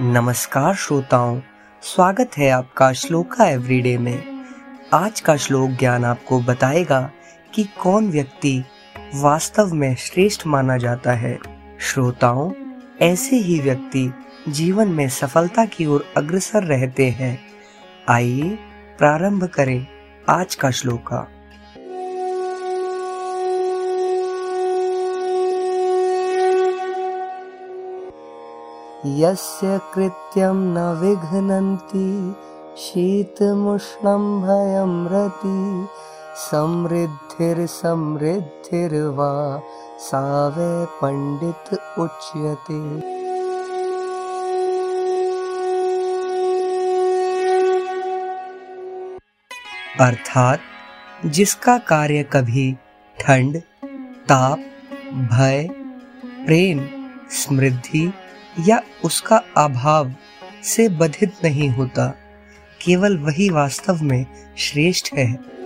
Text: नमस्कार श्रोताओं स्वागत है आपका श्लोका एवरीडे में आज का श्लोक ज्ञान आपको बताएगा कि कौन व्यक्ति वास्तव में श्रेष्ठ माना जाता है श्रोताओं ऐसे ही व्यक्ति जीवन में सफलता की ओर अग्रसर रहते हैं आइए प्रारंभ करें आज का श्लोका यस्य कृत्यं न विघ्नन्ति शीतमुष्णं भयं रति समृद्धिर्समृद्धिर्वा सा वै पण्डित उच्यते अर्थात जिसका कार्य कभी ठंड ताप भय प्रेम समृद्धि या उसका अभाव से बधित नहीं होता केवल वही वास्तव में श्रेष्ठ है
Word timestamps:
नमस्कार 0.00 0.74
श्रोताओं 0.74 1.40
स्वागत 1.82 2.36
है 2.38 2.48
आपका 2.50 2.92
श्लोका 2.92 3.46
एवरीडे 3.46 3.96
में 3.98 4.22
आज 4.92 5.20
का 5.20 5.34
श्लोक 5.36 5.70
ज्ञान 5.70 6.04
आपको 6.04 6.38
बताएगा 6.40 7.00
कि 7.54 7.64
कौन 7.82 8.10
व्यक्ति 8.10 8.52
वास्तव 9.14 9.74
में 9.74 9.94
श्रेष्ठ 9.96 10.46
माना 10.46 10.76
जाता 10.76 11.12
है 11.12 11.38
श्रोताओं 11.80 12.50
ऐसे 13.00 13.36
ही 13.36 13.58
व्यक्ति 13.60 14.08
जीवन 14.48 14.88
में 14.88 15.08
सफलता 15.08 15.64
की 15.66 15.86
ओर 15.86 16.04
अग्रसर 16.16 16.64
रहते 16.64 17.10
हैं 17.10 17.38
आइए 18.08 18.56
प्रारंभ 18.98 19.44
करें 19.46 19.86
आज 20.28 20.54
का 20.54 20.70
श्लोका 20.70 21.26
यस्य 29.06 29.78
कृत्यं 29.94 30.58
न 30.74 30.78
विघ्नन्ति 31.00 32.08
शीतमुष्णं 32.80 34.24
भयं 34.42 34.92
रति 35.12 35.60
समृद्धिर्समृद्धिर्वा 36.40 39.30
सा 40.08 40.20
वै 40.56 40.68
पण्डित 41.00 41.72
उच्यते 42.04 42.80
अर्थात 50.06 50.60
जिसका 51.36 51.74
कार्य 51.88 52.20
कभी 52.32 52.66
ठंड 53.18 53.52
ताप 54.28 54.58
भय 55.32 55.58
प्रेम 56.46 56.78
समृद्धि 57.44 58.04
या 58.58 58.80
उसका 59.04 59.36
अभाव 59.56 60.12
से 60.64 60.88
बधित 60.88 61.44
नहीं 61.44 61.68
होता 61.68 62.06
केवल 62.80 63.16
वही 63.18 63.48
वास्तव 63.50 64.02
में 64.02 64.26
श्रेष्ठ 64.58 65.12
है 65.14 65.32